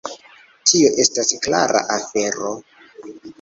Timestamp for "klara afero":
1.43-2.55